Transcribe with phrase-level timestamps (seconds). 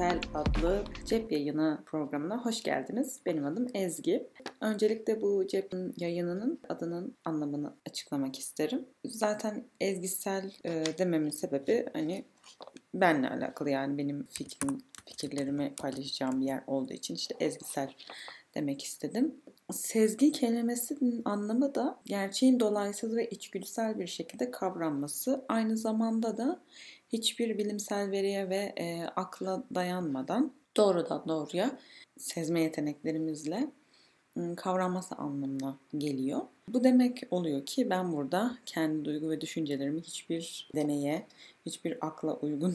[0.00, 3.20] Ezgisel adlı cep yayını programına hoş geldiniz.
[3.26, 4.28] Benim adım Ezgi.
[4.60, 8.86] Öncelikle bu cep yayınının adının anlamını açıklamak isterim.
[9.04, 12.24] Zaten ezgisel e, dememin sebebi hani
[12.94, 17.92] benle alakalı yani benim fikrim, fikirlerimi paylaşacağım bir yer olduğu için işte ezgisel
[18.54, 19.34] demek istedim.
[19.72, 25.44] Sezgi kelimesinin anlamı da gerçeğin dolaysız ve içgüdüsel bir şekilde kavranması.
[25.48, 26.60] Aynı zamanda da
[27.12, 31.78] hiçbir bilimsel veriye ve e, akla dayanmadan doğrudan doğruya
[32.18, 33.68] sezme yeteneklerimizle
[34.56, 36.40] kavranması anlamına geliyor.
[36.68, 41.26] Bu demek oluyor ki ben burada kendi duygu ve düşüncelerimi hiçbir deneye,
[41.66, 42.74] hiçbir akla uygun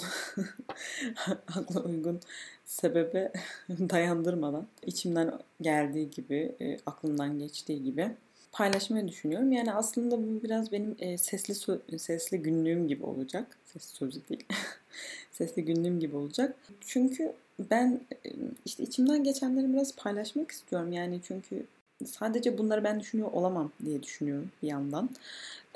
[1.55, 2.19] akla uygun
[2.65, 3.31] sebebe
[3.69, 8.11] dayandırmadan içimden geldiği gibi, e, aklımdan geçtiği gibi
[8.55, 9.51] paylaşmayı düşünüyorum.
[9.51, 11.55] Yani aslında bu biraz benim e, sesli
[11.99, 13.57] sesli günlüğüm gibi olacak.
[13.65, 14.45] Sesli sözü değil.
[15.31, 16.55] sesli günlüğüm gibi olacak.
[16.81, 17.33] Çünkü
[17.71, 18.29] ben e,
[18.65, 20.91] işte içimden geçenleri biraz paylaşmak istiyorum.
[20.91, 21.65] Yani çünkü
[22.05, 25.09] sadece bunları ben düşünüyor olamam diye düşünüyorum bir yandan.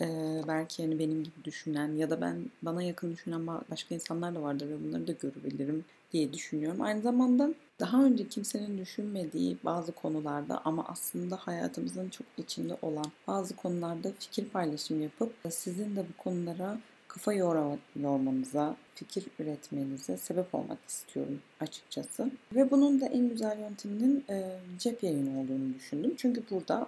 [0.01, 4.41] Ee, belki yani benim gibi düşünen ya da ben bana yakın düşünen başka insanlar da
[4.41, 6.81] vardır ve bunları da görebilirim diye düşünüyorum.
[6.81, 13.55] Aynı zamanda daha önce kimsenin düşünmediği bazı konularda ama aslında hayatımızın çok içinde olan bazı
[13.55, 21.39] konularda fikir paylaşımı yapıp sizin de bu konulara kafa yormanıza, fikir üretmenize sebep olmak istiyorum
[21.59, 22.31] açıkçası.
[22.55, 26.13] Ve bunun da en güzel yönteminin e, cep yayını olduğunu düşündüm.
[26.17, 26.87] Çünkü burada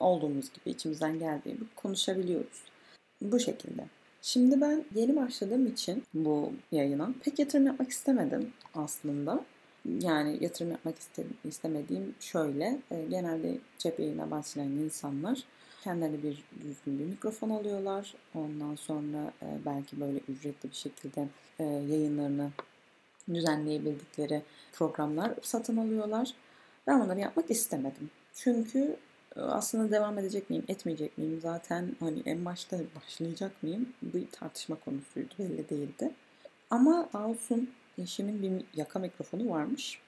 [0.00, 2.62] olduğumuz gibi içimizden geldiği gibi konuşabiliyoruz.
[3.20, 3.84] Bu şekilde.
[4.22, 9.44] Şimdi ben yeni başladığım için bu yayına pek yatırım yapmak istemedim aslında.
[9.84, 10.94] Yani yatırım yapmak
[11.44, 12.78] istemediğim şöyle.
[12.90, 15.44] E, genelde cep yayına başlayan insanlar
[15.84, 18.14] kendilerine bir düzgün bir mikrofon alıyorlar.
[18.34, 22.50] Ondan sonra e, belki böyle ücretli bir şekilde e, yayınlarını
[23.34, 24.42] düzenleyebildikleri
[24.72, 26.34] programlar satın alıyorlar.
[26.86, 28.10] Ben onları yapmak istemedim.
[28.34, 28.96] Çünkü
[29.36, 35.34] aslında devam edecek miyim, etmeyecek miyim zaten hani en başta başlayacak mıyım bir tartışma konusuydu
[35.38, 36.10] belli değildi.
[36.70, 39.98] Ama sağ olsun eşimin bir yaka mikrofonu varmış.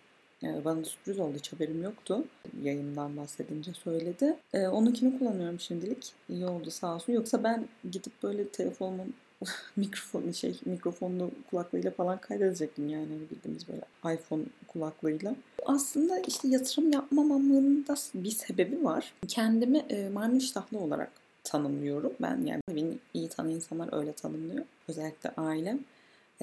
[0.43, 2.25] Bana da sürpriz oldu hiç haberim yoktu.
[2.63, 4.37] Yayından bahsedince söyledi.
[4.55, 6.13] Onunkini kullanıyorum şimdilik.
[6.29, 7.13] İyi oldu sağ olsun.
[7.13, 9.15] Yoksa ben gidip böyle telefonumun
[9.77, 15.37] mikrofonu şey mikrofonlu kulaklığıyla falan kaydedecektim yani hani bildiğimiz böyle iPhone kulaklığıyla.
[15.67, 19.15] Aslında işte yatırım yapmamamın da bir sebebi var.
[19.29, 21.11] Kendimi e, maymun iştahlı olarak
[21.45, 22.13] tanımlıyorum.
[22.23, 24.65] Ben yani beni iyi tanıyan insanlar öyle tanımlıyor.
[24.89, 25.81] Özellikle ailem.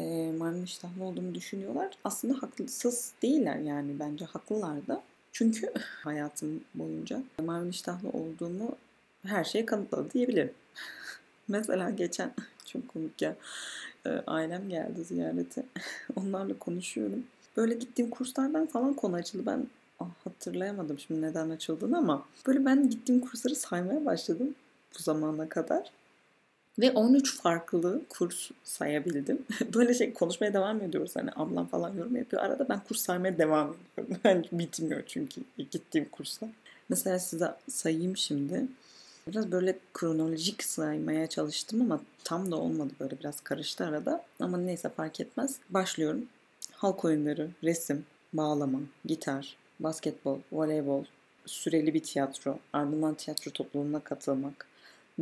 [0.02, 1.90] E, maymun iştahlı olduğumu düşünüyorlar.
[2.04, 5.04] Aslında haksız değiller yani bence haklılar da.
[5.32, 5.74] Çünkü
[6.04, 8.76] hayatım boyunca maymun iştahlı olduğumu
[9.26, 10.52] her şeye kanıtladı diyebilirim.
[11.48, 12.34] Mesela geçen
[12.66, 13.36] çok komik ya.
[14.06, 15.64] E, ailem geldi ziyarete.
[16.16, 17.24] Onlarla konuşuyorum.
[17.58, 19.44] Böyle gittiğim kurslardan falan konu açıldı.
[19.46, 19.68] Ben
[20.00, 24.56] ah, hatırlayamadım şimdi neden açıldığını ama böyle ben gittiğim kursları saymaya başladım
[25.00, 25.92] bu zamana kadar.
[26.80, 29.46] Ve 13 farklı kurs sayabildim.
[29.74, 31.16] Böyle şey konuşmaya devam ediyoruz.
[31.16, 32.44] Hani ablam falan yorum yapıyor.
[32.44, 34.22] Arada ben kurs saymaya devam ediyorum.
[34.24, 36.50] Yani bitmiyor çünkü gittiğim kurslar.
[36.90, 38.66] Mesela size sayayım şimdi.
[39.28, 44.24] Biraz böyle kronolojik saymaya çalıştım ama tam da olmadı böyle biraz karıştı arada.
[44.40, 45.56] Ama neyse fark etmez.
[45.70, 46.26] Başlıyorum.
[46.72, 51.04] Halk oyunları, resim, bağlama, gitar, basketbol, voleybol,
[51.46, 54.68] süreli bir tiyatro, ardından tiyatro topluluğuna katılmak,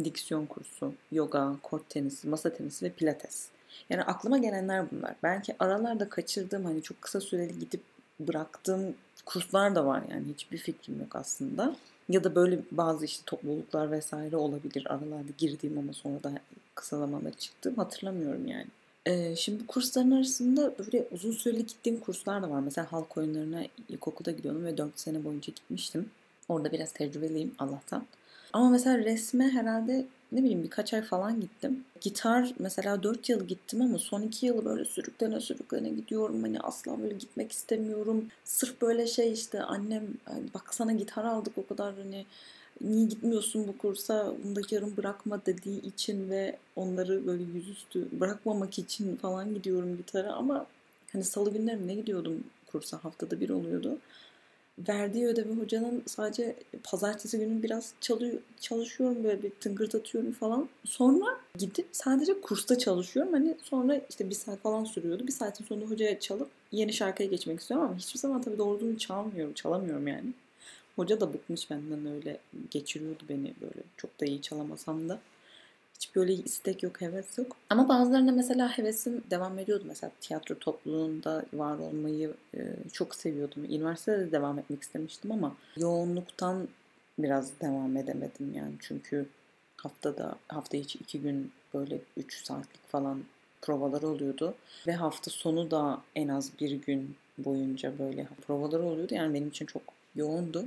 [0.06, 3.48] diksiyon kursu, yoga, kort tenisi, masa tenisi ve pilates.
[3.90, 5.16] Yani aklıma gelenler bunlar.
[5.24, 7.82] Belki aralarda kaçırdığım hani çok kısa süreli gidip
[8.20, 8.96] bıraktığım
[9.26, 11.76] kurslar da var yani hiçbir fikrim yok aslında.
[12.10, 16.32] Ya da böyle bazı işte topluluklar vesaire olabilir aralarda girdiğim ama sonra da
[16.76, 18.68] kısa zamanda çıktım hatırlamıyorum yani.
[19.06, 22.60] Ee, şimdi bu kursların arasında böyle uzun süreli gittiğim kurslar da var.
[22.60, 26.10] Mesela halk oyunlarına ilkokulda gidiyordum ve 4 sene boyunca gitmiştim.
[26.50, 28.06] Orada biraz tecrübeliyim Allah'tan.
[28.54, 31.84] Ama mesela resme herhalde ne bileyim birkaç ay falan gittim.
[32.02, 36.42] Gitar mesela 4 yıl gittim ama son 2 yılı böyle sürüklene sürüklene gidiyorum.
[36.42, 38.26] Hani asla böyle gitmek istemiyorum.
[38.46, 40.04] Sırf böyle şey işte annem
[40.54, 42.26] bak sana gitar aldık o kadar hani
[42.82, 49.16] niye gitmiyorsun bu kursa bunu yarım bırakma dediği için ve onları böyle yüzüstü bırakmamak için
[49.16, 50.66] falan gidiyorum gitara ama
[51.12, 53.98] hani salı günleri ne gidiyordum kursa haftada bir oluyordu
[54.88, 60.70] verdiği ödevi hocanın sadece pazartesi günü biraz çalıyor, çalışıyorum böyle bir tıngırdatıyorum falan.
[60.86, 61.26] Sonra
[61.58, 63.34] gidip sadece kursta çalışıyorum.
[63.34, 65.28] Hani sonra işte bir saat falan sürüyordu.
[65.28, 69.54] Bir saatin sonunda hocaya çalıp yeni şarkıya geçmek istiyorum ama hiçbir zaman tabii doğru çalmıyorum,
[69.54, 70.34] çalamıyorum yani.
[70.96, 72.38] Hoca da bıkmış benden öyle
[72.72, 75.20] geçiriyordu beni böyle çok da iyi çalamasam da
[76.00, 77.58] Hiç böyle istek yok, heves yok.
[77.70, 79.84] Ama bazılarında mesela hevesim devam ediyordu.
[79.88, 82.60] Mesela tiyatro topluluğunda var olmayı e,
[82.94, 83.66] çok seviyordum.
[83.66, 86.68] Üniversitede de devam etmek istemiştim ama yoğunluktan
[87.20, 88.74] biraz devam edemedim yani.
[88.80, 89.26] Çünkü
[89.78, 93.24] haftada hafta içi iki gün böyle 3 saatlik falan
[93.62, 94.54] provalar oluyordu.
[94.88, 99.16] Ve hafta sonu da en az bir gün boyunca böyle provalar oluyordu.
[99.16, 99.82] Yani benim için çok
[100.16, 100.66] yoğundu.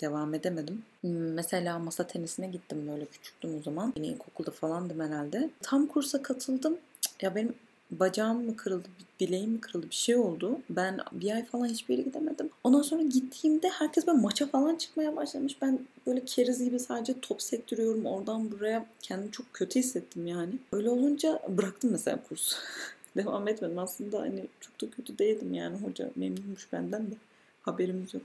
[0.00, 0.82] Devam edemedim.
[1.00, 3.92] Hmm, mesela masa tenisine gittim böyle küçüktüm o zaman.
[3.96, 5.50] Yine ilkokulda falandım herhalde.
[5.62, 6.78] Tam kursa katıldım.
[7.22, 7.54] Ya benim
[7.90, 8.88] bacağım mı kırıldı,
[9.20, 10.60] bileğim mi kırıldı bir şey oldu.
[10.70, 12.50] Ben bir ay falan hiçbir yere gidemedim.
[12.64, 15.62] Ondan sonra gittiğimde herkes böyle maça falan çıkmaya başlamış.
[15.62, 18.86] Ben böyle keriz gibi sadece top sektiriyorum oradan buraya.
[19.02, 20.52] Kendimi çok kötü hissettim yani.
[20.72, 22.56] Öyle olunca bıraktım mesela kursu.
[23.16, 23.78] Devam etmedim.
[23.78, 25.76] Aslında hani çok da kötü değildim yani.
[25.78, 27.14] Hoca memnunmuş benden de.
[27.62, 28.22] Haberimiz yok.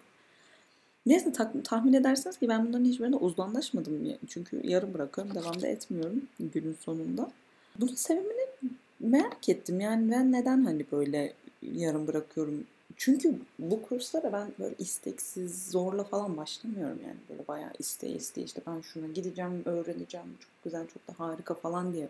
[1.06, 4.18] Neyse tahmin edersiniz ki ben bunların hiçbirine uzmanlaşmadım.
[4.28, 5.36] Çünkü yarım bırakıyorum.
[5.36, 7.32] Devam da etmiyorum günün sonunda.
[7.80, 8.48] Bunun sebebini
[9.00, 9.80] merak ettim.
[9.80, 11.34] Yani ben neden hani böyle
[11.74, 12.64] yarım bırakıyorum?
[12.98, 17.18] Çünkü bu kurslara ben böyle isteksiz, zorla falan başlamıyorum yani.
[17.30, 21.94] Böyle bayağı iste iste işte ben şuna gideceğim, öğreneceğim, çok güzel, çok da harika falan
[21.94, 22.10] diye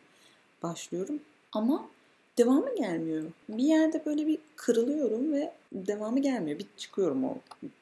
[0.63, 1.19] başlıyorum.
[1.51, 1.87] Ama
[2.37, 3.23] devamı gelmiyor.
[3.49, 6.59] Bir yerde böyle bir kırılıyorum ve devamı gelmiyor.
[6.59, 7.37] Bir çıkıyorum o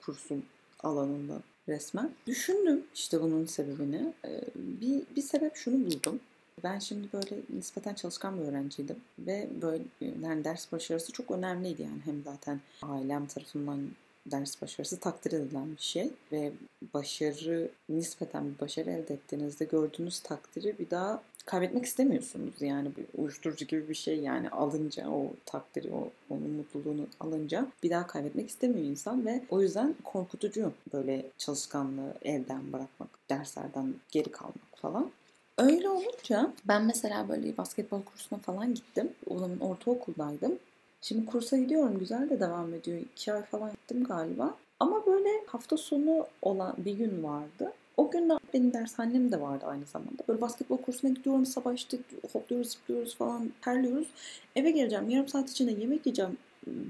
[0.06, 0.44] kursun
[0.84, 2.12] alanında resmen.
[2.28, 4.14] Düşündüm işte bunun sebebini.
[4.56, 6.20] Bir, bir sebep şunu buldum.
[6.64, 9.84] Ben şimdi böyle nispeten çalışkan bir öğrenciydim ve böyle
[10.22, 13.90] yani ders başarısı çok önemliydi yani hem zaten ailem tarafından
[14.26, 16.52] ders başarısı takdir edilen bir şey ve
[16.94, 23.66] başarı nispeten bir başarı elde ettiğinizde gördüğünüz takdiri bir daha kaybetmek istemiyorsunuz yani bir uyuşturucu
[23.66, 28.86] gibi bir şey yani alınca o takdiri o onun mutluluğunu alınca bir daha kaybetmek istemiyor
[28.86, 35.12] insan ve o yüzden korkutucu böyle çalışkanlığı elden bırakmak derslerden geri kalmak falan
[35.58, 39.12] Öyle olunca ben mesela böyle basketbol kursuna falan gittim.
[39.30, 40.60] O zaman ortaokuldaydım.
[41.02, 42.00] Şimdi kursa gidiyorum.
[42.00, 42.98] Güzel de devam ediyor.
[43.00, 44.56] İki ay falan gittim galiba.
[44.80, 47.74] Ama böyle hafta sonu olan bir gün vardı.
[47.98, 50.24] O gün de benim dershanem de vardı aynı zamanda.
[50.28, 51.46] Böyle basketbol kursuna gidiyorum.
[51.46, 51.98] Sabah işte
[52.32, 54.08] hopluyoruz, zıplıyoruz falan, terliyoruz.
[54.56, 55.10] Eve geleceğim.
[55.10, 56.38] Yarım saat içinde yemek yiyeceğim.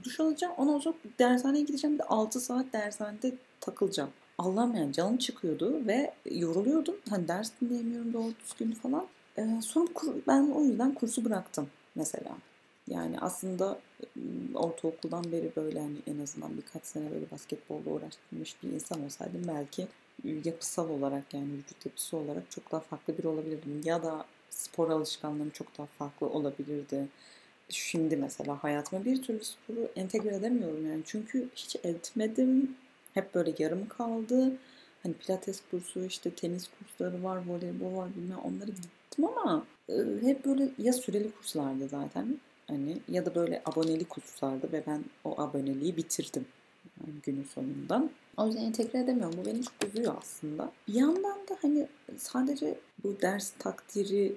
[0.04, 0.54] Duş alacağım.
[0.58, 4.10] Ondan sonra dershaneye gideceğim de 6 saat dershanede takılacağım.
[4.38, 6.96] Allah'ım yani canım çıkıyordu ve yoruluyordum.
[7.10, 9.08] Hani ders dinleyemiyorum doğru düzgün falan.
[9.38, 9.88] Ee, sonra
[10.28, 12.32] ben o yüzden kursu bıraktım mesela.
[12.88, 13.80] Yani aslında
[14.56, 19.88] ortaokuldan beri böyle hani en azından birkaç sene böyle basketbolla uğraşmış bir insan olsaydım belki
[20.46, 23.82] yapısal olarak yani vücut yapısı olarak çok daha farklı bir olabilirdim.
[23.86, 27.08] Ya da spor alışkanlığım çok daha farklı olabilirdi.
[27.70, 31.02] Şimdi mesela hayatıma bir türlü sporu entegre edemiyorum yani.
[31.06, 32.76] Çünkü hiç etmedim.
[33.14, 34.52] Hep böyle yarım kaldı.
[35.04, 40.46] Hani pilates kursu, işte tenis kursları var, voleybol var bilmem onları gittim ama e, hep
[40.46, 45.98] böyle ya süreli kurslardı zaten hani ya da böyle aboneli kurslardı ve ben o aboneliği
[45.98, 46.46] bitirdim
[47.00, 48.10] yani günün sonunda.
[48.38, 49.38] O yüzden entegre edemiyorum.
[49.38, 50.72] Bu beni çok üzüyor aslında.
[50.88, 51.88] Bir yandan da hani
[52.18, 54.36] sadece bu ders takdiri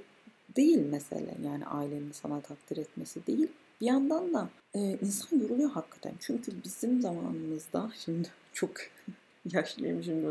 [0.56, 1.34] değil mesele.
[1.44, 3.48] Yani ailenin sana takdir etmesi değil.
[3.80, 6.12] Bir yandan da e, insan yoruluyor hakikaten.
[6.20, 8.70] Çünkü bizim zamanımızda şimdi çok
[9.52, 10.26] yaşlıyım şimdi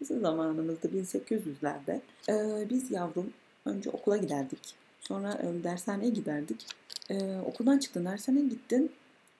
[0.00, 3.32] Bizim zamanımızda 1800'lerde e, biz yavrum
[3.64, 4.74] önce okula giderdik.
[5.00, 6.66] Sonra e, dershaneye giderdik.
[7.10, 8.92] E, okuldan çıktın dershaneye gittin.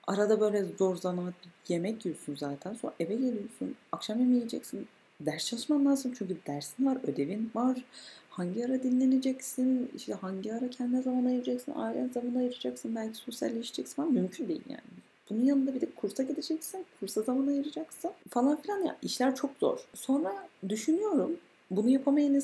[0.07, 1.33] Arada böyle zor zanaat
[1.67, 2.73] yemek yiyorsun zaten.
[2.73, 3.75] Sonra eve geliyorsun.
[3.91, 4.87] Akşam yemeği yiyeceksin.
[5.19, 7.83] Ders çalışman lazım çünkü dersin var, ödevin var.
[8.29, 14.11] Hangi ara dinleneceksin, işte hangi ara kendine zaman ayıracaksın, ailen zaman ayıracaksın, belki sosyalleşeceksin falan
[14.11, 14.81] mümkün değil yani.
[15.29, 19.79] Bunun yanında bir de kursa gideceksin, kursa zaman ayıracaksın falan filan ya işler çok zor.
[19.93, 21.37] Sonra düşünüyorum
[21.71, 22.41] bunu yapamayan,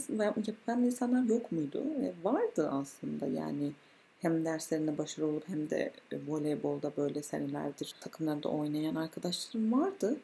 [0.48, 1.84] yapan insanlar yok muydu?
[2.01, 3.72] E, vardı aslında yani
[4.21, 10.17] hem derslerinde başarılı olup hem de e, voleybolda böyle senelerdir takımlarda oynayan arkadaşlarım vardı.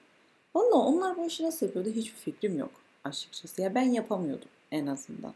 [0.55, 2.71] Valla onlar bu işi nasıl yapıyordu hiçbir fikrim yok
[3.03, 3.61] açıkçası.
[3.61, 5.33] Ya ben yapamıyordum en azından.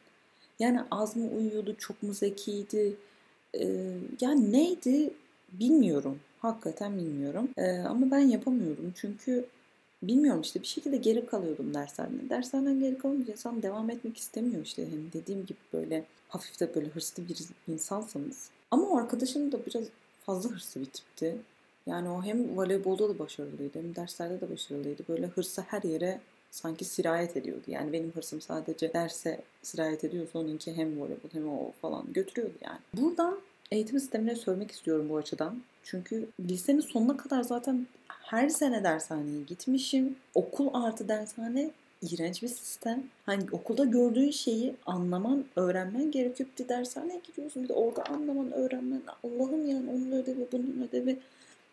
[0.59, 2.95] Yani az mı uyuyordu, çok mu zekiydi?
[3.59, 5.13] Ee, yani neydi
[5.51, 6.19] bilmiyorum.
[6.39, 7.49] Hakikaten bilmiyorum.
[7.57, 9.45] Ee, ama ben yapamıyorum çünkü
[10.03, 12.29] bilmiyorum işte bir şekilde geri kalıyordum derslerden.
[12.29, 14.81] Derslerden geri kalınca insan devam etmek istemiyor işte.
[14.81, 18.49] Yani dediğim gibi böyle hafif de böyle hırslı bir insansanız.
[18.71, 19.83] Ama arkadaşım da biraz
[20.25, 21.37] fazla hırslı bir tipti.
[21.85, 25.03] Yani o hem voleybolda da başarılıydı hem derslerde de başarılıydı.
[25.09, 26.19] Böyle hırsı her yere
[26.51, 27.63] sanki sirayet ediyordu.
[27.67, 32.79] Yani benim hırsım sadece derse sirayet ediyorsa onunki hem voleybol hem o falan götürüyordu yani.
[32.93, 33.39] Buradan
[33.71, 35.61] eğitim sistemine söylemek istiyorum bu açıdan.
[35.83, 40.15] Çünkü lisenin sonuna kadar zaten her sene dershaneye gitmişim.
[40.35, 43.03] Okul artı dershane iğrenç bir sistem.
[43.25, 46.49] Hani okulda gördüğün şeyi anlaman, öğrenmen gerekiyor.
[46.59, 49.01] Bir dershaneye gidiyorsun bir de orada anlaman, öğrenmen.
[49.23, 51.17] Allah'ım yani onun ödevi, bunun ödevi.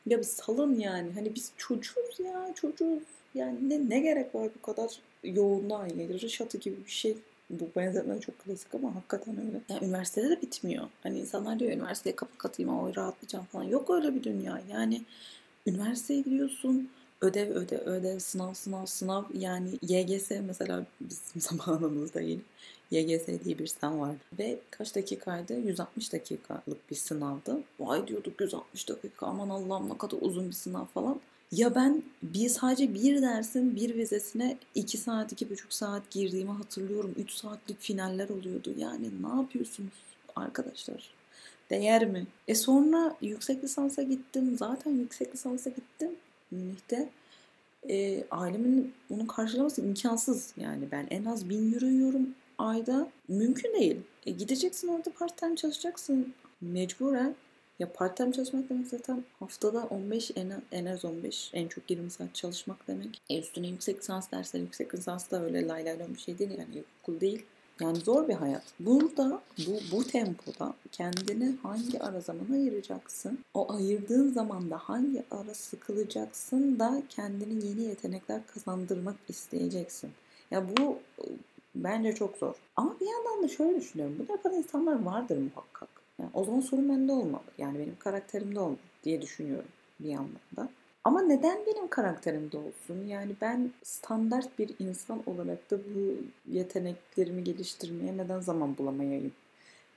[0.07, 1.12] Ya bir salın yani.
[1.14, 3.02] Hani biz çocuğuz ya çocuğuz.
[3.35, 7.17] Yani ne, ne gerek var bu kadar yoğunluğa yani Rişatı gibi bir şey.
[7.50, 9.61] Bu benzetme çok klasik ama hakikaten öyle.
[9.69, 10.88] Yani üniversitede de bitmiyor.
[11.02, 13.64] Hani insanlar diyor üniversiteye kapı katayım ama rahatlayacağım falan.
[13.64, 14.62] Yok öyle bir dünya.
[14.71, 15.02] Yani
[15.67, 16.90] üniversiteye gidiyorsun
[17.21, 22.40] ödev ödev ödev sınav sınav sınav yani YGS mesela bizim zamanımızda yine
[22.90, 28.88] YGS diye bir sınav vardı ve kaç dakikaydı 160 dakikalık bir sınavdı vay diyorduk 160
[28.88, 31.21] dakika aman Allah'ım ne kadar uzun bir sınav falan
[31.52, 37.14] ya ben bir sadece bir dersin bir vizesine 2 saat, 2,5 saat girdiğimi hatırlıyorum.
[37.19, 38.75] 3 saatlik finaller oluyordu.
[38.76, 39.93] Yani ne yapıyorsunuz
[40.37, 41.11] arkadaşlar?
[41.71, 42.26] Değer mi?
[42.49, 44.57] E sonra yüksek lisansa gittim.
[44.59, 46.11] Zaten yüksek lisansa gittim.
[46.50, 47.09] Münih'te.
[47.88, 50.52] E, ailemin bunu karşılaması imkansız.
[50.57, 52.28] Yani ben en az bin euro yiyorum
[52.59, 53.09] ayda.
[53.28, 53.97] Mümkün değil.
[54.26, 56.35] E, gideceksin orada part time çalışacaksın.
[56.61, 57.35] Mecburen
[57.79, 62.11] ya part time çalışmak demek zaten haftada 15 en, en az 15 en çok 20
[62.11, 63.21] saat çalışmak demek.
[63.31, 66.85] E üstüne yüksek lisans dersleri yüksek lisans da öyle lay lay bir şey değil yani
[67.03, 67.47] okul değil.
[67.81, 68.63] Yani zor bir hayat.
[68.81, 73.39] Burada bu, bu tempoda kendini hangi ara zaman ayıracaksın?
[73.55, 80.11] O ayırdığın zamanda hangi ara sıkılacaksın da kendini yeni yetenekler kazandırmak isteyeceksin.
[80.51, 80.99] Ya bu
[81.75, 82.55] bence çok zor.
[82.77, 84.17] Ama bir yandan da şöyle düşünüyorum.
[84.19, 85.98] Bunu yapan insanlar vardır muhakkak.
[86.21, 87.43] Yani o zaman sorun bende olmalı.
[87.59, 89.69] Yani benim karakterimde olmalı diye düşünüyorum
[90.01, 90.69] bir yandan da.
[91.05, 93.07] Ama neden benim karakterimde olsun?
[93.07, 96.15] Yani ben standart bir insan olarak da bu
[96.53, 99.33] yeteneklerimi geliştirmeye neden zaman bulamayayım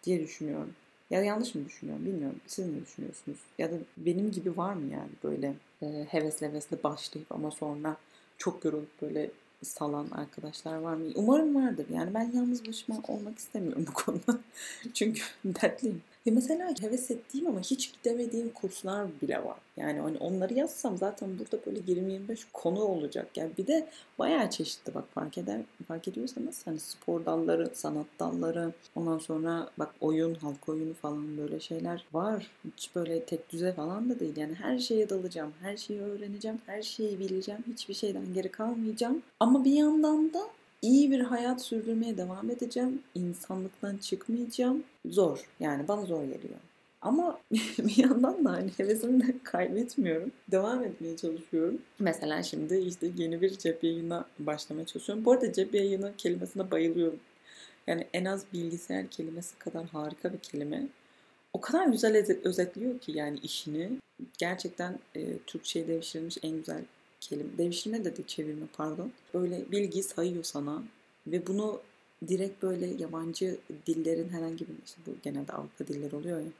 [0.04, 0.74] diye düşünüyorum.
[1.10, 2.40] Ya yanlış mı düşünüyorum bilmiyorum.
[2.48, 3.38] Siz ne düşünüyorsunuz?
[3.58, 7.98] Ya da benim gibi var mı yani böyle e, hevesle hevesle başlayıp ama sonra
[8.38, 9.32] çok yorulup böyle
[9.63, 11.12] salan arkadaşlar var mı?
[11.16, 11.86] Umarım vardır.
[11.94, 14.40] Yani ben yalnız başıma olmak istemiyorum bu konuda.
[14.94, 16.01] Çünkü dertliyim.
[16.25, 19.58] Ya mesela heves ettiğim ama hiç gidemediğim kurslar bile var.
[19.78, 23.28] Yani hani onları yazsam zaten burada böyle 20-25 konu olacak.
[23.36, 23.88] Yani bir de
[24.20, 29.90] bayağı çeşitli bak fark eder fark ediyorsanız hani spor dalları, sanat dalları, ondan sonra bak
[30.01, 32.51] oyun, halk oyunu falan böyle şeyler var.
[32.78, 34.38] Hiç böyle tek düze falan da değil.
[34.38, 39.22] Yani her şeye dalacağım, her şeyi öğreneceğim, her şeyi bileceğim, hiçbir şeyden geri kalmayacağım.
[39.40, 40.40] Ama bir yandan da
[40.82, 43.02] iyi bir hayat sürdürmeye devam edeceğim.
[43.16, 44.84] İnsanlıktan çıkmayacağım.
[45.06, 45.46] Zor.
[45.60, 46.60] Yani bana zor geliyor.
[47.02, 47.40] Ama
[47.80, 50.32] bir yandan da hani hevesimi de kaybetmiyorum.
[50.52, 51.82] Devam etmeye çalışıyorum.
[52.00, 55.26] Mesela şimdi işte yeni bir cep yayına başlamaya çalışıyorum.
[55.26, 57.20] Bu arada cep yayını kelimesine bayılıyorum.
[57.88, 60.88] Yani en az bilgisayar kelimesi kadar harika bir kelime.
[61.54, 63.90] O kadar güzel özetliyor ki yani işini.
[64.38, 66.82] Gerçekten e, Türkçe'ye devşirilmiş en güzel
[67.22, 69.12] kelime, devşirme dedi çevirme pardon.
[69.34, 70.84] Böyle bilgi sayıyor sana
[71.28, 71.82] ve bunu
[72.28, 76.51] direkt böyle yabancı dillerin herhangi bir işte bu genelde Avrupa dilleri oluyor ya.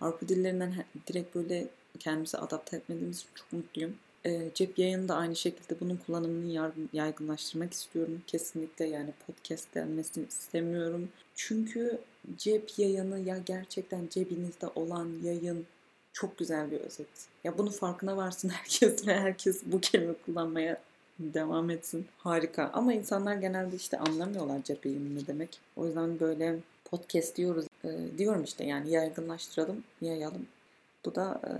[0.00, 3.96] Avrupa dillerinden direkt böyle kendimizi adapte etmediğimiz için çok mutluyum.
[4.26, 8.22] E, cep yayını da aynı şekilde bunun kullanımını yaygınlaştırmak istiyorum.
[8.26, 11.08] Kesinlikle yani podcast denmesini istemiyorum.
[11.34, 11.98] Çünkü
[12.36, 15.66] cep yayını ya gerçekten cebinizde olan yayın
[16.12, 17.08] çok güzel bir özet.
[17.44, 20.80] Ya bunun farkına varsın herkes ve herkes bu kelime kullanmaya
[21.18, 22.06] devam etsin.
[22.18, 22.70] Harika.
[22.72, 25.60] Ama insanlar genelde işte anlamıyorlar cep yayını ne demek.
[25.76, 27.66] O yüzden böyle podcast diyoruz.
[27.84, 30.46] E, diyorum işte yani yaygınlaştıralım, yayalım.
[31.04, 31.52] Bu da e,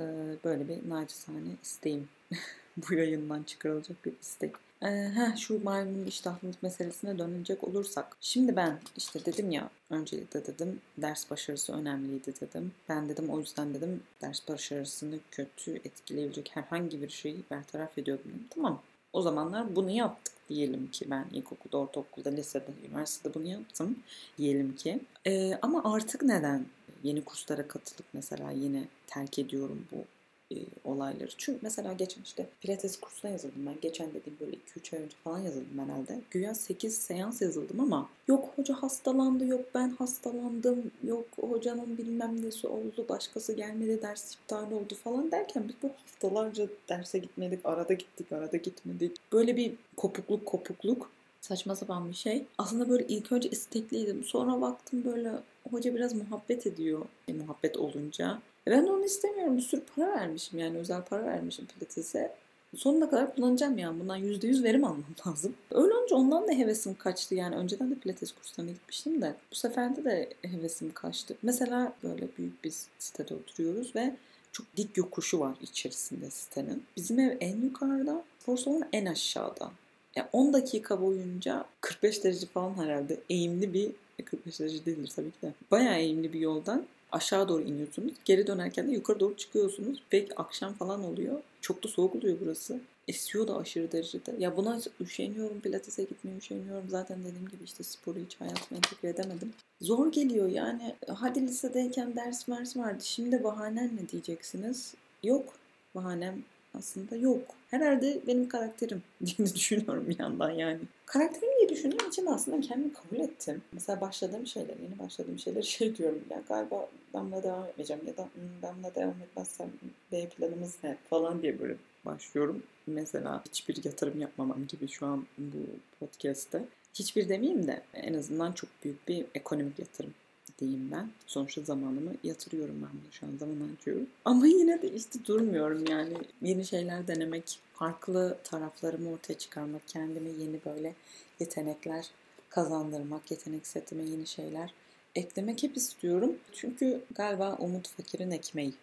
[0.45, 2.09] böyle bir nacizane isteğim.
[2.77, 4.55] bu yayından çıkarılacak bir istek.
[4.83, 8.17] Ee, heh, şu maymun iştahlılık meselesine dönecek olursak.
[8.21, 12.73] Şimdi ben işte dedim ya öncelikle dedim ders başarısı önemliydi dedim.
[12.89, 18.33] Ben dedim o yüzden dedim ders başarısını kötü etkileyebilecek herhangi bir şeyi bertaraf ediyordum.
[18.51, 18.83] Tamam
[19.13, 23.99] o zamanlar bunu yaptık diyelim ki ben ilkokulda, ortaokulda, lisede, üniversitede bunu yaptım
[24.39, 25.01] diyelim ki.
[25.27, 26.67] Ee, ama artık neden
[27.03, 30.05] yeni kurslara katılıp mesela yine terk ediyorum bu
[30.53, 31.31] e, olayları.
[31.39, 33.75] Çünkü mesela geçen işte pilates kursuna yazıldım ben.
[33.83, 36.21] Geçen dediğim böyle 2-3 ay önce falan yazıldım herhalde.
[36.31, 42.67] Güya 8 seans yazıldım ama yok hoca hastalandı, yok ben hastalandım, yok hocanın bilmem nesi
[42.67, 48.33] oldu, başkası gelmedi, ders iptal oldu falan derken biz bu haftalarca derse gitmedik, arada gittik,
[48.33, 49.17] arada gitmedik.
[49.33, 52.45] Böyle bir kopukluk kopukluk saçma sapan bir şey.
[52.59, 54.25] Aslında böyle ilk önce istekliydim.
[54.25, 55.33] Sonra baktım böyle
[55.71, 57.07] hoca biraz muhabbet ediyor.
[57.29, 58.39] E, muhabbet olunca.
[58.71, 59.57] Ben onu istemiyorum.
[59.57, 62.35] Bir sürü para vermişim yani özel para vermişim pilatese.
[62.77, 64.01] Sonuna kadar kullanacağım yani.
[64.01, 65.55] Bundan %100 verim almam lazım.
[65.71, 67.35] Öyle olunca ondan da hevesim kaçtı.
[67.35, 69.35] Yani önceden de pilates kurslarına gitmiştim de.
[69.51, 71.37] Bu seferde de hevesim kaçtı.
[71.43, 74.17] Mesela böyle büyük bir sitede oturuyoruz ve
[74.53, 76.85] çok dik yokuşu var içerisinde sitenin.
[76.97, 79.71] Bizim ev en yukarıda, spor salonu en aşağıda.
[80.17, 83.93] Yani 10 dakika boyunca 45 derece falan herhalde eğimli bir
[84.25, 85.53] 45 derece değildir tabii ki de.
[85.71, 88.13] Bayağı eğimli bir yoldan aşağı doğru iniyorsunuz.
[88.25, 90.03] Geri dönerken de yukarı doğru çıkıyorsunuz.
[90.13, 91.41] Ve akşam falan oluyor.
[91.61, 92.81] Çok da soğuk oluyor burası.
[93.09, 94.35] Esiyor da aşırı derecede.
[94.39, 95.61] Ya buna üşeniyorum.
[95.61, 96.89] Pilates'e gitmeye üşeniyorum.
[96.89, 99.53] Zaten dediğim gibi işte sporu hiç hayatıma entegre edemedim.
[99.81, 100.95] Zor geliyor yani.
[101.15, 103.05] Hadi lisedeyken ders mers vardı.
[103.05, 104.95] Şimdi bahanen ne diyeceksiniz?
[105.23, 105.55] Yok.
[105.95, 106.43] Bahanem
[106.75, 107.60] aslında yok.
[107.71, 110.79] Herhalde benim karakterim diye düşünüyorum bir yandan yani.
[111.07, 113.63] Karakterim diye düşündüğüm için aslında kendimi kabul ettim.
[113.73, 118.29] Mesela başladığım şeyler, yeni başladığım şeyler şey diyorum ya galiba buna devam etmeyeceğim ya da
[118.63, 119.71] ben buna devam etmezsem
[120.13, 122.63] B planımız ne falan diye böyle başlıyorum.
[122.87, 125.59] Mesela hiçbir yatırım yapmamam gibi şu an bu
[126.01, 126.65] podcast'te.
[126.95, 130.15] Hiçbir demeyeyim de en azından çok büyük bir ekonomik yatırım
[130.61, 131.11] diyeyim ben.
[131.27, 134.07] Sonuçta zamanımı yatırıyorum ben bunu şu an zaman harcıyorum.
[134.25, 136.15] Ama yine de işte durmuyorum yani.
[136.43, 140.95] Yeni şeyler denemek, farklı taraflarımı ortaya çıkarmak, kendime yeni böyle
[141.41, 142.07] yetenekler
[142.49, 144.75] kazandırmak, yetenek setime yeni şeyler
[145.15, 146.37] eklemek hep istiyorum.
[146.53, 148.75] Çünkü galiba umut fakirin ekmeği.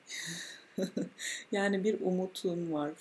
[1.52, 2.92] yani bir umutum var.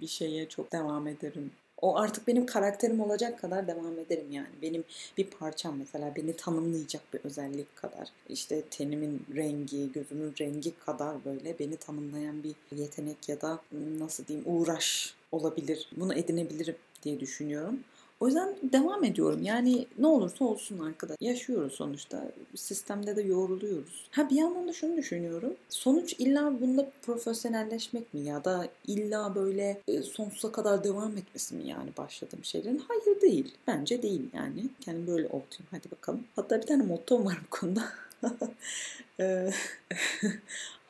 [0.00, 1.50] Bir şeye çok devam ederim.
[1.82, 4.48] O artık benim karakterim olacak kadar devam ederim yani.
[4.62, 4.84] Benim
[5.18, 8.08] bir parçam mesela beni tanımlayacak bir özellik kadar.
[8.28, 13.58] İşte tenimin rengi, gözümün rengi kadar böyle beni tanımlayan bir yetenek ya da
[13.98, 15.88] nasıl diyeyim uğraş olabilir.
[15.96, 17.80] Bunu edinebilirim diye düşünüyorum.
[18.20, 19.42] O yüzden devam ediyorum.
[19.42, 21.16] Yani ne olursa olsun arkadaş.
[21.20, 22.24] Yaşıyoruz sonuçta.
[22.54, 24.08] Sistemde de yoğruluyoruz.
[24.10, 25.54] Ha bir yandan da şunu düşünüyorum.
[25.68, 31.68] Sonuç illa bunda profesyonelleşmek mi ya da illa böyle e, sonsuza kadar devam etmesi mi
[31.68, 32.82] yani başladığım şeylerin?
[32.88, 33.54] Hayır değil.
[33.66, 34.68] Bence değil yani.
[34.80, 35.66] Kendim böyle ovutayım.
[35.70, 36.24] Hadi bakalım.
[36.36, 37.82] Hatta bir tane motto var bu konuda.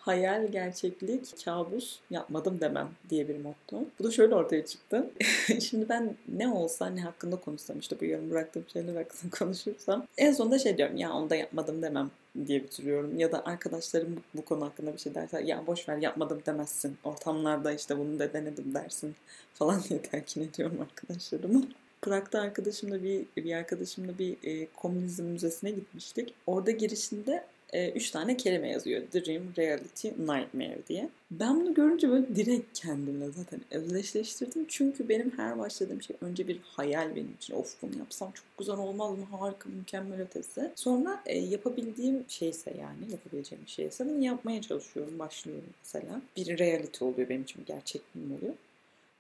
[0.07, 3.85] Hayal, gerçeklik, kabus yapmadım demem diye bir motto.
[3.99, 5.11] Bu da şöyle ortaya çıktı.
[5.61, 10.33] Şimdi ben ne olsa ne hakkında konuşsam işte bu yarım bıraktığım şeyler hakkında konuşursam en
[10.33, 12.11] sonunda şey diyorum ya onu da yapmadım demem
[12.47, 13.19] diye bitiriyorum.
[13.19, 16.97] Ya da arkadaşlarım bu konu hakkında bir şey derse ya boş ver yapmadım demezsin.
[17.05, 19.15] Ortamlarda işte bunu da denedim dersin
[19.55, 21.63] falan diye telkin ediyorum arkadaşlarıma.
[22.03, 26.35] Prag'da arkadaşımla bir, bir arkadaşımla bir e, komünizm müzesine gitmiştik.
[26.47, 29.03] Orada girişinde e, üç tane kelime yazıyor.
[29.15, 31.09] Dream, Reality, Nightmare diye.
[31.31, 34.65] Ben bunu görünce böyle direkt kendimle zaten özdeşleştirdim.
[34.69, 37.55] Çünkü benim her başladığım şey önce bir hayal benim için.
[37.55, 39.25] Of bunu yapsam çok güzel olmaz mı?
[39.31, 40.71] Harika, mükemmel ötesi.
[40.75, 45.19] Sonra e, yapabildiğim şeyse yani yapabileceğim bir şeyse bunu yapmaya çalışıyorum.
[45.19, 46.23] Başlıyorum mesela.
[46.37, 47.63] Bir reality oluyor benim için.
[47.67, 48.55] Gerçekliğim oluyor.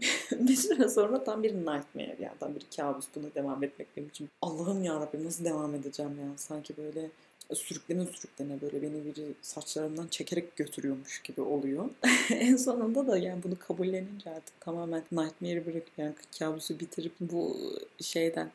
[0.30, 4.28] bir süre sonra tam bir nightmare yani tam bir kabus buna devam etmek benim için.
[4.42, 7.10] Allah'ım ya Rabbim nasıl devam edeceğim ya sanki böyle
[7.54, 11.90] sürüklene sürüklene böyle beni biri saçlarımdan çekerek götürüyormuş gibi oluyor.
[12.30, 17.56] en sonunda da yani bunu kabullenince artık tamamen nightmare'i bırakıp yani kabusu bitirip bu
[18.00, 18.50] şeyden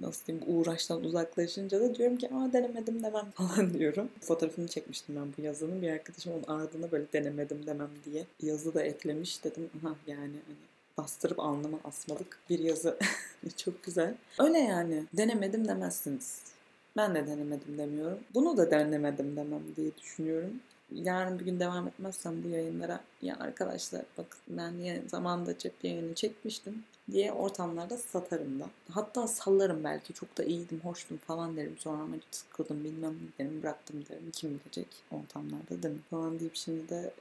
[0.00, 4.08] nasıl diyeyim uğraştan uzaklaşınca da diyorum ki aa denemedim demem falan diyorum.
[4.20, 5.82] Fotoğrafını çekmiştim ben bu yazının.
[5.82, 9.44] Bir arkadaşım onun ardına böyle denemedim demem diye yazı da eklemiş.
[9.44, 10.56] Dedim aha yani hani
[10.98, 12.98] bastırıp alnıma asmalık bir yazı.
[13.56, 14.14] Çok güzel.
[14.38, 16.40] Öyle yani denemedim demezsiniz.
[16.96, 18.18] Ben de denemedim demiyorum.
[18.34, 20.60] Bunu da denemedim demem diye düşünüyorum.
[20.94, 26.14] Yarın bir gün devam etmezsem bu yayınlara ya arkadaşlar bak ben niye zamanda cep yayını
[26.14, 28.64] çekmiştim diye ortamlarda satarım da.
[28.90, 31.76] Hatta sallarım belki çok da iyiydim, hoştum falan derim.
[31.78, 34.30] Sonra ama sıkıldım bilmem ne derim bıraktım derim.
[34.32, 36.00] Kim bilecek ortamlarda değil mi?
[36.10, 37.12] Falan deyip şimdi de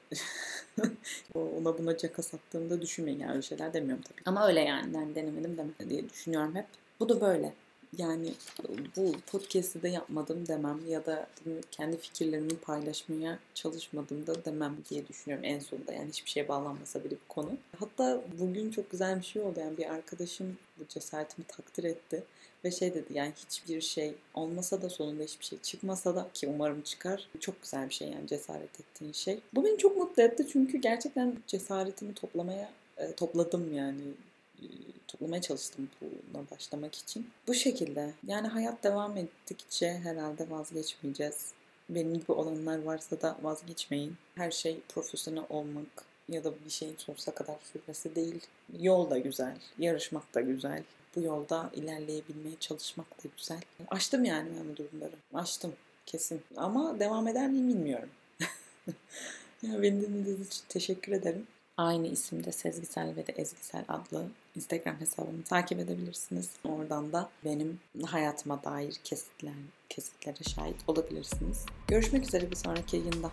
[1.35, 4.21] ona buna caka sattığımda düşünmeyin yani öyle şeyler demiyorum tabii.
[4.25, 6.65] Ama öyle yani ben denemedim deme diye düşünüyorum hep.
[6.99, 7.53] Bu da böyle
[7.97, 8.33] yani
[8.97, 11.27] bu podcast'ı da yapmadım demem ya da
[11.71, 15.93] kendi fikirlerimi paylaşmaya çalışmadım da demem diye düşünüyorum en sonunda.
[15.93, 17.49] Yani hiçbir şeye bağlanmasa bile bu konu.
[17.79, 19.59] Hatta bugün çok güzel bir şey oldu.
[19.59, 22.23] Yani bir arkadaşım bu cesaretimi takdir etti.
[22.65, 26.81] Ve şey dedi yani hiçbir şey olmasa da sonunda hiçbir şey çıkmasa da ki umarım
[26.81, 27.27] çıkar.
[27.39, 29.39] Çok güzel bir şey yani cesaret ettiğin şey.
[29.53, 34.01] Bu beni çok mutlu etti çünkü gerçekten cesaretimi toplamaya e, topladım yani
[35.07, 35.89] toplamaya çalıştım
[36.33, 37.29] buna başlamak için.
[37.47, 41.51] Bu şekilde yani hayat devam ettikçe herhalde vazgeçmeyeceğiz.
[41.89, 44.15] Benim gibi olanlar varsa da vazgeçmeyin.
[44.35, 48.41] Her şey profesyonel olmak ya da bir şeyin sonsuza kadar sürmesi değil.
[48.79, 50.83] Yol da güzel, yarışmak da güzel.
[51.15, 53.61] Bu yolda ilerleyebilmeye çalışmak da güzel.
[53.87, 55.15] Açtım yani ben bu durumları.
[55.33, 55.73] Açtım
[56.05, 56.41] kesin.
[56.57, 58.09] Ama devam eder miyim bilmiyorum.
[59.63, 61.47] ya beni dinlediğiniz için teşekkür ederim.
[61.77, 66.49] Aynı isimde Sezgisel ve de Ezgisel adlı Instagram hesabımı takip edebilirsiniz.
[66.63, 69.53] Oradan da benim hayatıma dair kesitler,
[69.89, 71.65] kesitlere şahit olabilirsiniz.
[71.87, 73.31] Görüşmek üzere bir sonraki yayında.